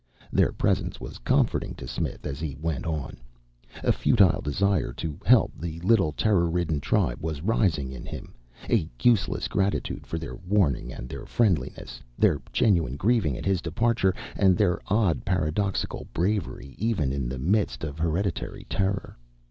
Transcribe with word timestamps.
Their 0.33 0.51
presence 0.51 0.99
was 0.99 1.19
comforting 1.19 1.75
to 1.75 1.87
Smith 1.87 2.25
as 2.25 2.39
he 2.39 2.57
went 2.59 2.87
on. 2.87 3.17
A 3.83 3.91
futile 3.91 4.41
desire 4.41 4.93
to 4.93 5.19
help 5.23 5.51
the 5.55 5.79
little 5.81 6.11
terror 6.11 6.49
ridden 6.49 6.79
tribe 6.81 7.21
was 7.21 7.43
rising 7.43 7.91
in 7.91 8.07
him, 8.07 8.33
a 8.67 8.89
useless 9.03 9.47
gratitude 9.47 10.07
for 10.07 10.17
their 10.17 10.33
warning 10.37 10.91
and 10.91 11.07
their 11.07 11.27
friendliness, 11.27 12.01
their 12.17 12.41
genuine 12.51 12.95
grieving 12.95 13.37
at 13.37 13.45
his 13.45 13.61
departure 13.61 14.15
and 14.35 14.57
their 14.57 14.79
odd, 14.87 15.23
paradoxical 15.23 16.07
bravery 16.13 16.73
even 16.79 17.13
in 17.13 17.29
the 17.29 17.37
midst 17.37 17.83
of 17.83 17.99
hereditary 17.99 18.65
terror. 18.67 19.19